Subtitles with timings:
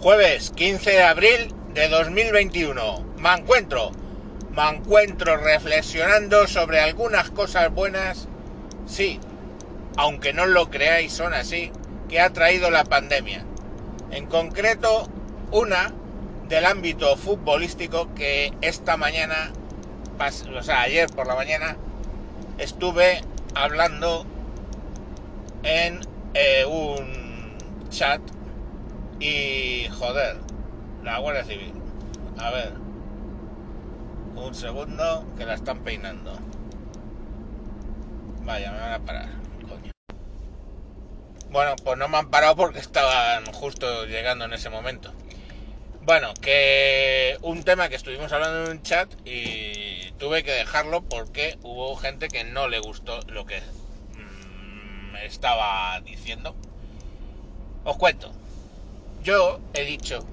[0.00, 3.04] Jueves 15 de abril de 2021.
[3.18, 3.90] Me encuentro,
[4.54, 8.28] me encuentro reflexionando sobre algunas cosas buenas,
[8.86, 9.18] sí,
[9.96, 11.72] aunque no lo creáis son así,
[12.08, 13.44] que ha traído la pandemia.
[14.12, 15.08] En concreto,
[15.50, 15.92] una
[16.48, 19.50] del ámbito futbolístico que esta mañana,
[20.56, 21.76] o sea, ayer por la mañana,
[22.58, 23.20] estuve
[23.52, 24.24] hablando
[25.64, 25.98] en
[26.34, 27.58] eh, un
[27.90, 28.20] chat
[29.20, 30.36] y joder,
[31.02, 31.72] la Guardia Civil.
[32.38, 32.72] A ver,
[34.36, 36.38] un segundo que la están peinando.
[38.44, 39.28] Vaya, me van a parar,
[39.68, 39.92] coño.
[41.50, 45.12] Bueno, pues no me han parado porque estaban justo llegando en ese momento.
[46.02, 51.58] Bueno, que un tema que estuvimos hablando en un chat y tuve que dejarlo porque
[51.62, 56.54] hubo gente que no le gustó lo que mm, me estaba diciendo.
[57.84, 58.32] Os cuento.
[59.22, 60.24] Yo he dicho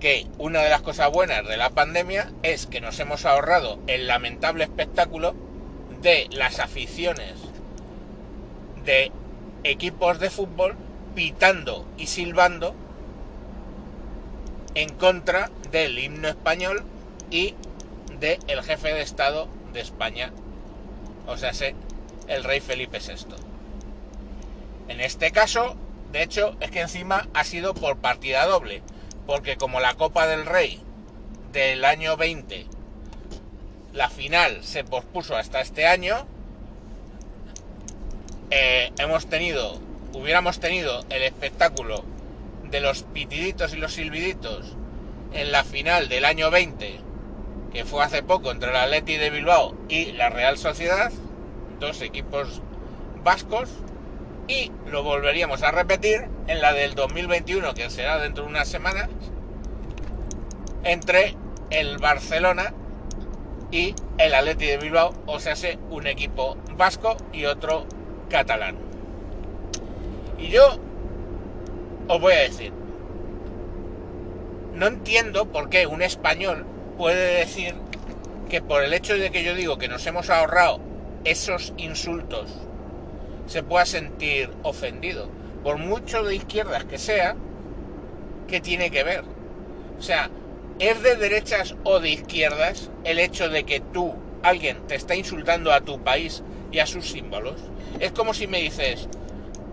[0.00, 4.06] que una de las cosas buenas de la pandemia es que nos hemos ahorrado el
[4.06, 5.34] lamentable espectáculo
[6.02, 7.34] de las aficiones
[8.84, 9.12] de
[9.62, 10.74] equipos de fútbol
[11.14, 12.74] pitando y silbando
[14.74, 16.82] en contra del himno español
[17.30, 17.54] y
[18.20, 20.32] del el jefe de Estado de España,
[21.26, 21.52] o sea,
[22.28, 23.36] el rey Felipe VI.
[24.88, 25.76] En este caso,
[26.14, 28.82] de hecho, es que encima ha sido por partida doble,
[29.26, 30.80] porque como la Copa del Rey
[31.50, 32.66] del año 20,
[33.92, 36.24] la final se pospuso hasta este año,
[38.52, 39.80] eh, hemos tenido,
[40.12, 42.04] hubiéramos tenido el espectáculo
[42.70, 44.76] de los pitiditos y los silbiditos
[45.32, 47.00] en la final del año 20,
[47.72, 51.10] que fue hace poco entre el Atleti de Bilbao y la Real Sociedad,
[51.80, 52.62] dos equipos
[53.24, 53.68] vascos,
[54.48, 59.08] y lo volveríamos a repetir en la del 2021, que será dentro de unas semanas,
[60.82, 61.36] entre
[61.70, 62.74] el Barcelona
[63.70, 65.54] y el Atleti de Bilbao, o sea,
[65.90, 67.86] un equipo vasco y otro
[68.28, 68.76] catalán.
[70.38, 70.78] Y yo
[72.08, 72.72] os voy a decir,
[74.74, 76.66] no entiendo por qué un español
[76.98, 77.74] puede decir
[78.48, 80.80] que por el hecho de que yo digo que nos hemos ahorrado
[81.24, 82.50] esos insultos,
[83.46, 85.28] se pueda sentir ofendido.
[85.62, 87.36] Por mucho de izquierdas que sea,
[88.48, 89.24] ¿qué tiene que ver?
[89.98, 90.30] O sea,
[90.78, 95.72] ¿es de derechas o de izquierdas el hecho de que tú, alguien, te está insultando
[95.72, 97.60] a tu país y a sus símbolos?
[98.00, 99.08] Es como si me dices,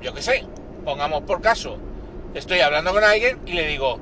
[0.00, 0.44] yo qué sé,
[0.84, 1.78] pongamos por caso,
[2.34, 3.98] estoy hablando con alguien y le digo,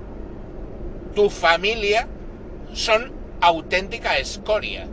[1.15, 2.07] tu familia
[2.75, 4.87] son auténtica escoria.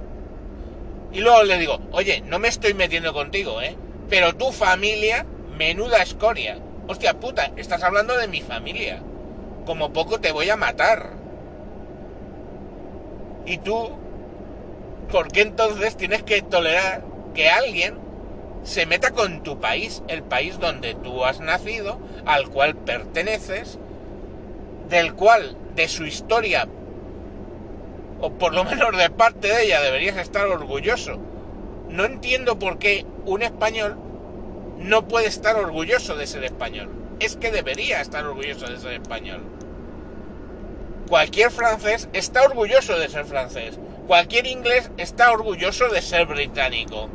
[1.11, 3.77] Y luego le digo, oye, no me estoy metiendo contigo, ¿eh?
[4.09, 5.25] Pero tu familia,
[5.57, 6.59] menuda escoria.
[6.87, 9.01] Hostia puta, estás hablando de mi familia.
[9.65, 11.11] Como poco te voy a matar.
[13.45, 13.89] Y tú,
[15.11, 17.99] ¿por qué entonces tienes que tolerar que alguien
[18.63, 23.77] se meta con tu país, el país donde tú has nacido, al cual perteneces,
[24.89, 26.67] del cual de su historia,
[28.21, 31.19] o por lo menos de parte de ella, deberías estar orgulloso.
[31.89, 33.97] No entiendo por qué un español
[34.77, 36.89] no puede estar orgulloso de ser español.
[37.19, 39.41] Es que debería estar orgulloso de ser español.
[41.07, 43.79] Cualquier francés está orgulloso de ser francés.
[44.07, 47.09] Cualquier inglés está orgulloso de ser británico.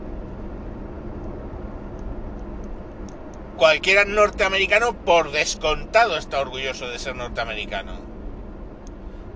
[3.60, 8.09] cualquier norteamericano por descontado está orgulloso de ser norteamericano.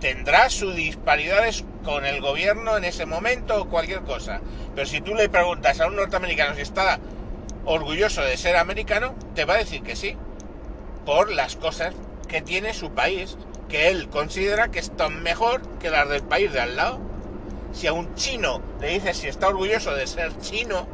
[0.05, 4.43] Tendrá sus disparidades con el gobierno en ese momento o cualquier cosa.
[4.75, 7.01] Pero si tú le preguntas a un norteamericano si está
[7.65, 10.15] orgulloso de ser americano, te va a decir que sí.
[11.07, 11.95] Por las cosas
[12.29, 13.39] que tiene su país,
[13.71, 17.01] que él considera que están mejor que las del país de al lado.
[17.73, 20.87] Si a un chino le dices si está orgulloso de ser chino,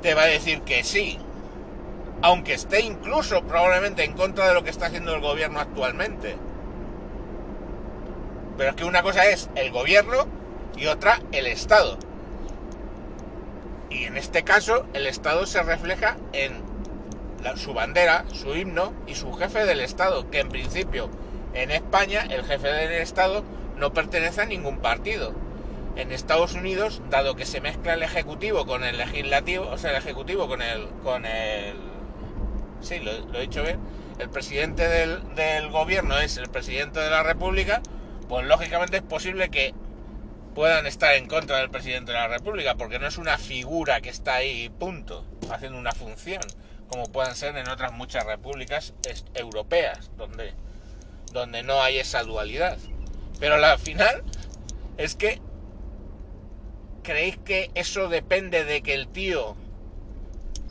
[0.00, 1.18] te va a decir que sí,
[2.22, 6.36] aunque esté incluso probablemente en contra de lo que está haciendo el gobierno actualmente.
[8.58, 10.26] Pero es que una cosa es el gobierno
[10.76, 11.96] y otra el Estado.
[13.88, 16.62] Y en este caso el Estado se refleja en
[17.56, 21.08] su bandera, su himno y su jefe del Estado, que en principio
[21.54, 23.44] en España el jefe del Estado
[23.78, 25.32] no pertenece a ningún partido.
[25.96, 29.96] En Estados Unidos, dado que se mezcla el ejecutivo con el legislativo, o sea, el
[29.96, 31.74] ejecutivo con el, con el
[32.80, 33.78] sí, lo, he dicho bien,
[34.18, 37.82] el presidente del, gobierno es el presidente de la República,
[38.28, 39.74] pues lógicamente es posible que
[40.54, 44.08] puedan estar en contra del presidente de la República, porque no es una figura que
[44.08, 46.42] está ahí, punto, haciendo una función,
[46.88, 48.94] como puedan ser en otras muchas repúblicas
[49.34, 50.54] europeas, donde
[51.32, 52.78] donde no hay esa dualidad.
[53.38, 54.22] Pero al final
[54.96, 55.40] es que
[57.02, 59.56] ¿creéis que eso depende de que el tío,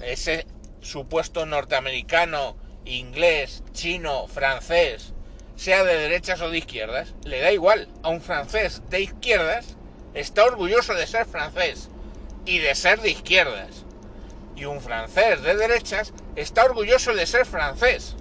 [0.02, 0.46] ese
[0.82, 2.56] supuesto norteamericano,
[2.86, 5.14] inglés, chino, francés,
[5.58, 7.14] sea de derechas o de izquierdas?
[7.26, 7.90] Le da igual.
[8.04, 9.76] A un francés de izquierdas
[10.14, 11.90] está orgulloso de ser francés
[12.46, 13.84] y de ser de izquierdas.
[14.56, 18.16] Y un francés de derechas está orgulloso de ser francés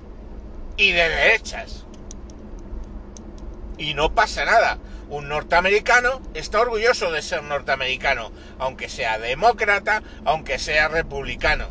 [0.77, 1.85] y de derechas.
[3.79, 4.79] Y no pasa nada.
[5.09, 11.69] Un norteamericano está orgulloso de ser norteamericano, aunque sea demócrata, aunque sea republicano.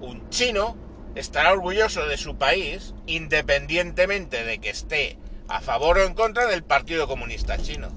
[0.00, 0.76] Un chino
[1.18, 5.18] estará orgulloso de su país, independientemente de que esté
[5.48, 7.88] a favor o en contra del Partido Comunista Chino.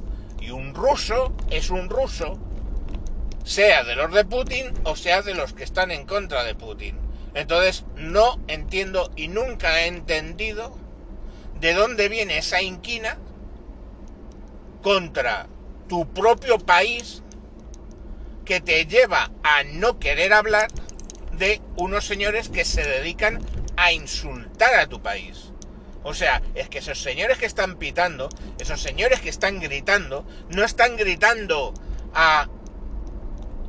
[0.41, 2.39] Y un ruso es un ruso,
[3.43, 6.95] sea de los de Putin o sea de los que están en contra de Putin.
[7.35, 10.75] Entonces no entiendo y nunca he entendido
[11.59, 13.17] de dónde viene esa inquina
[14.81, 15.47] contra
[15.87, 17.21] tu propio país
[18.45, 20.69] que te lleva a no querer hablar
[21.41, 23.43] de unos señores que se dedican
[23.75, 25.51] a insultar a tu país.
[26.03, 28.29] O sea, es que esos señores que están pitando,
[28.59, 31.73] esos señores que están gritando, no están gritando
[32.13, 32.47] a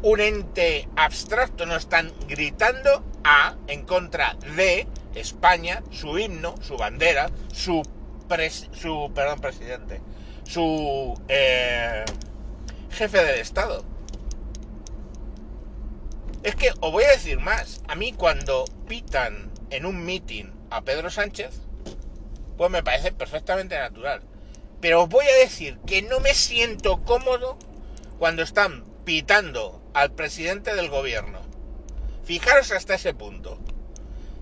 [0.03, 7.31] un ente abstracto, no están gritando a en contra de España, su himno, su bandera,
[7.55, 7.83] su,
[8.73, 10.03] su perdón, presidente,
[10.45, 12.05] su eh,
[12.91, 13.92] jefe del Estado.
[16.43, 17.83] Es que os voy a decir más.
[17.87, 21.61] A mí cuando pitan en un meeting a Pedro Sánchez,
[22.56, 24.23] pues me parece perfectamente natural.
[24.81, 27.56] Pero os voy a decir que no me siento cómodo
[28.19, 31.41] cuando están pitando al presidente del gobierno.
[32.25, 33.61] Fijaros hasta ese punto.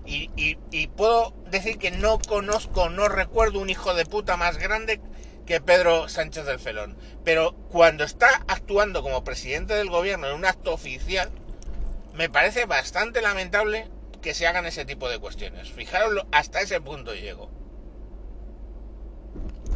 [0.03, 4.99] Y, y, puedo decir que no conozco, no recuerdo un hijo de puta más grande
[5.45, 6.97] que Pedro Sánchez del Felón.
[7.23, 11.31] Pero cuando está actuando como presidente del gobierno en un acto oficial,
[12.13, 13.87] me parece bastante lamentable
[14.21, 15.71] que se hagan ese tipo de cuestiones.
[15.71, 17.49] Fijaros, hasta ese punto llego.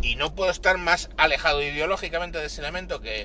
[0.02, 3.22] Y no puedo estar más alejado ideológicamente de ese elemento que...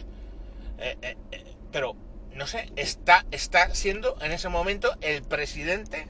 [0.78, 1.94] Eh, eh, eh, pero,
[2.32, 6.06] no sé, está, está siendo en ese momento el presidente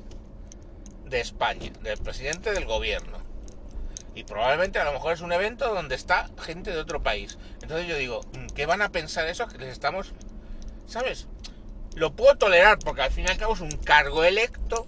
[1.06, 3.18] de España, del presidente del gobierno.
[4.14, 7.38] Y probablemente a lo mejor es un evento donde está gente de otro país.
[7.62, 8.20] Entonces yo digo,
[8.54, 10.12] ¿qué van a pensar esos que les estamos...
[10.86, 11.28] ¿Sabes?
[12.00, 14.86] Lo puedo tolerar porque al fin y al cabo es un cargo electo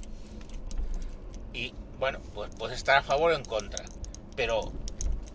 [1.52, 3.84] y bueno, pues puedes estar a favor o en contra.
[4.34, 4.72] Pero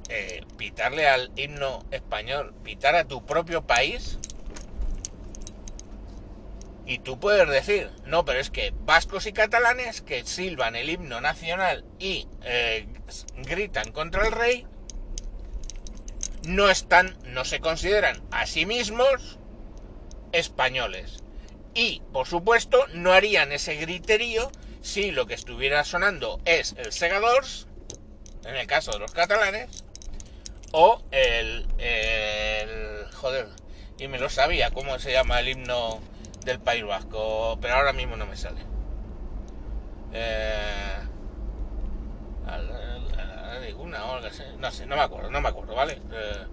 [0.09, 4.17] eh, pitarle al himno español, pitar a tu propio país,
[6.87, 11.21] y tú puedes decir, no, pero es que vascos y catalanes que silban el himno
[11.21, 12.87] nacional y eh,
[13.43, 14.65] gritan contra el rey,
[16.47, 19.37] no están, no se consideran a sí mismos
[20.31, 21.21] españoles.
[21.77, 24.51] Y, por supuesto, no harían ese griterío
[24.81, 27.67] si lo que estuviera sonando es el Segadors,
[28.45, 29.83] en el caso de los catalanes,
[30.71, 33.05] o el, el...
[33.13, 33.49] joder,
[33.99, 35.99] y me lo sabía, ¿cómo se llama el himno
[36.43, 37.59] del País Vasco?
[37.61, 38.61] Pero ahora mismo no me sale.
[40.13, 40.97] Eh,
[44.57, 46.01] no sé, no me acuerdo, no me acuerdo, ¿vale?
[46.11, 46.45] Eh,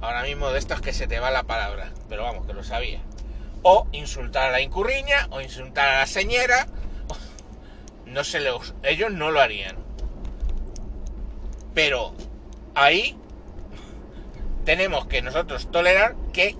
[0.00, 3.00] ahora mismo de estas que se te va la palabra, pero vamos, que lo sabía
[3.70, 6.66] o insultar a la incurriña, o insultar a la señora.
[8.06, 9.76] No se los, ellos no lo harían.
[11.74, 12.14] Pero
[12.74, 13.14] ahí
[14.64, 16.56] tenemos que nosotros tolerar que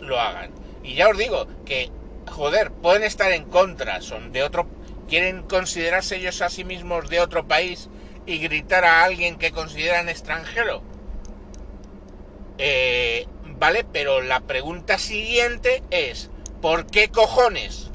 [0.00, 0.50] lo hagan.
[0.82, 1.90] Y ya os digo que,
[2.30, 4.66] joder, pueden estar en contra, son de otro,
[5.08, 7.88] quieren considerarse ellos a sí mismos de otro país
[8.26, 10.82] y gritar a alguien que consideran extranjero.
[12.58, 13.26] Eh,
[13.58, 13.86] ¿vale?
[13.90, 16.30] Pero la pregunta siguiente es,
[16.64, 17.90] ¿por qué cojones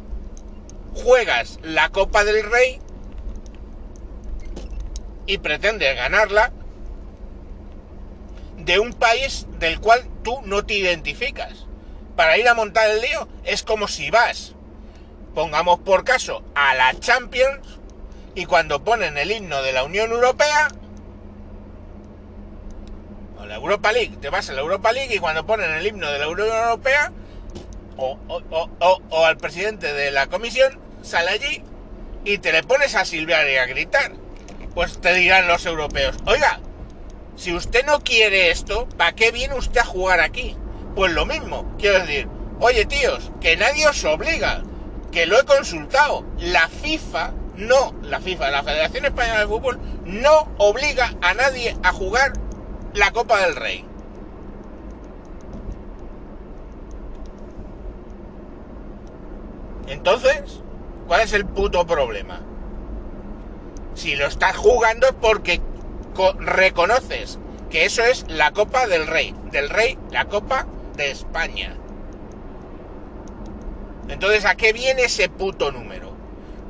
[0.94, 2.80] juegas la Copa del Rey
[5.26, 6.52] y pretendes ganarla
[8.58, 11.66] de un país del cual tú no te identificas?
[12.16, 14.54] Para ir a montar el lío es como si vas,
[15.34, 17.80] pongamos por caso, a la Champions
[18.36, 20.68] y cuando ponen el himno de la Unión Europea,
[23.48, 26.20] la Europa League, te vas a la Europa League y cuando ponen el himno de
[26.20, 27.12] la Unión Europea
[28.00, 31.64] o, al presidente de la comisión, sale allí
[32.24, 34.14] y te le pones a silbar y a gritar.
[34.74, 36.60] Pues te dirán los europeos, oiga,
[37.36, 40.56] si usted no quiere esto, ¿para qué viene usted a jugar aquí?
[40.96, 42.28] Pues lo mismo, quiero decir,
[42.60, 44.64] oye tíos, que nadie os obliga,
[45.12, 50.48] que lo he consultado, la FIFA no, la FIFA, la Federación Española de Fútbol, no
[50.58, 52.34] obliga a nadie a jugar
[52.94, 53.86] la Copa del Rey.
[59.90, 60.62] Entonces,
[61.08, 62.42] ¿cuál es el puto problema?
[63.96, 65.60] Si lo estás jugando es porque
[66.40, 69.34] reconoces que eso es la Copa del Rey.
[69.52, 71.76] Del Rey, la Copa de España.
[74.08, 76.12] Entonces, ¿a qué viene ese puto número?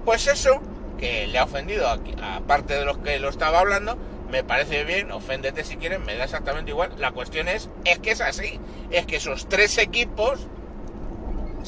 [0.05, 0.61] Pues eso,
[0.97, 3.97] que le ha ofendido, aparte de los que lo estaba hablando,
[4.29, 6.91] me parece bien, oféndete si quieres, me da exactamente igual.
[6.97, 8.59] La cuestión es, es que es así.
[8.91, 10.47] Es que esos tres equipos,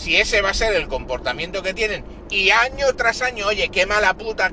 [0.01, 3.85] si ese va a ser el comportamiento que tienen, y año tras año, oye, qué
[3.85, 4.51] mala puta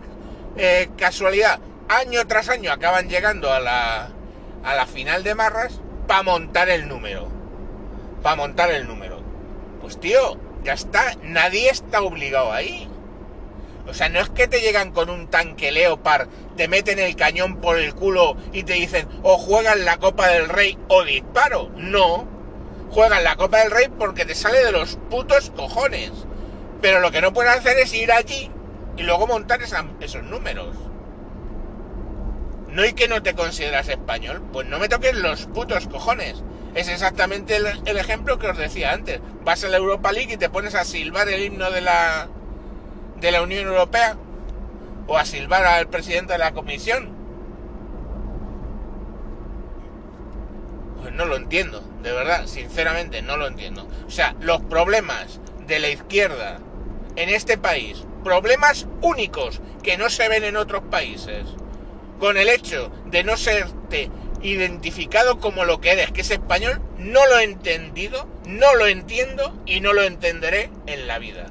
[0.59, 4.11] eh, casualidad, año tras año acaban llegando a la,
[4.63, 7.29] a la final de marras para montar el número.
[8.23, 9.23] Para montar el número.
[9.81, 12.87] Pues tío, ya está, nadie está obligado ahí.
[13.89, 16.29] O sea, no es que te llegan con un tanque Leopard,
[16.59, 20.51] te meten el cañón por el culo y te dicen o juegan la Copa del
[20.51, 21.71] Rey o disparo.
[21.75, 22.38] No.
[22.91, 26.13] Juegan la Copa del Rey porque te sale de los putos cojones.
[26.81, 28.51] Pero lo que no puedes hacer es ir allí
[28.97, 30.77] y luego montar esos números.
[32.69, 36.43] No y que no te consideras español, pues no me toques los putos cojones.
[36.75, 39.21] Es exactamente el, ejemplo que os decía antes.
[39.43, 42.29] Vas a la Europa League y te pones a silbar el himno de la,
[43.17, 44.17] de la Unión Europea
[45.07, 47.18] o a silbar al presidente de la Comisión.
[51.01, 53.89] Pues no lo entiendo, de verdad, sinceramente no lo entiendo.
[54.07, 56.59] O sea, los problemas de la izquierda
[57.17, 61.45] en este país, problemas únicos que no se ven en otros países,
[62.19, 64.11] con el hecho de no serte
[64.43, 69.61] identificado como lo que eres, que es español, no lo he entendido, no lo entiendo
[69.67, 71.47] y no lo entenderé en la vida.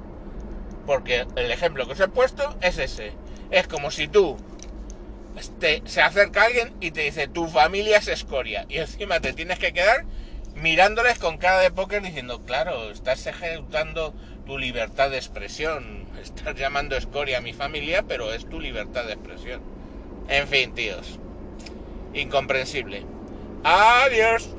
[0.85, 3.13] Porque el ejemplo que os he puesto es ese.
[3.51, 4.37] Es como si tú
[5.85, 9.73] se acerca alguien y te dice tu familia es escoria y encima te tienes que
[9.73, 10.05] quedar
[10.55, 14.15] mirándoles con cara de póker diciendo, claro, estás ejecutando
[14.45, 19.13] tu libertad de expresión, estás llamando escoria a mi familia, pero es tu libertad de
[19.13, 19.61] expresión.
[20.29, 21.19] En fin, tíos
[22.13, 23.03] incomprensible.
[23.63, 24.49] Adiós.